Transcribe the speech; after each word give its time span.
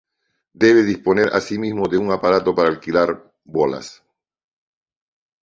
Debe 0.53 0.81
disponer 0.83 1.29
asimismo 1.31 1.87
de 1.87 1.99
un 1.99 2.11
aparato 2.11 2.55
para 2.55 2.69
alquilar 2.69 3.31
bolas. 3.43 4.03